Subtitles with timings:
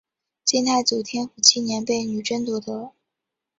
[0.43, 2.93] 金太祖天辅七年被女真夺得。